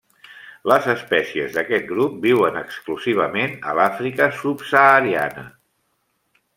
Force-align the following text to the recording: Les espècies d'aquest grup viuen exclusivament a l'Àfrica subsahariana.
Les 0.69 0.87
espècies 0.93 1.53
d'aquest 1.57 1.85
grup 1.91 2.15
viuen 2.25 2.59
exclusivament 2.63 3.55
a 3.73 3.79
l'Àfrica 3.81 4.31
subsahariana. 4.43 5.49